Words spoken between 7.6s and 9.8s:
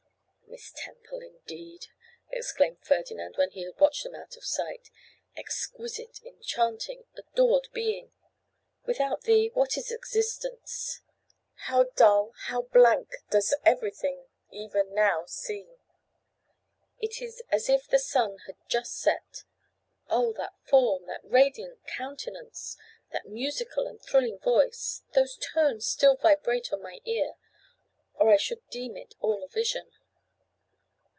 being! Without thee what